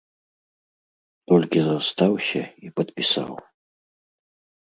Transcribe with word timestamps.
Толькі 1.31 1.59
застаўся 1.65 2.41
і 2.69 2.73
падпісаў. 2.81 3.31